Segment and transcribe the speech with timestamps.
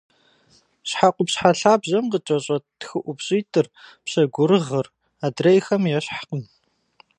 [0.89, 3.67] Щхьэ къупщхьэ лъабжьэм къыкӏэщӏэт тхыӏупщӏитӏыр–
[4.03, 4.87] пщэгурыгъыр–
[5.25, 6.43] адрейхэм ещхькъым.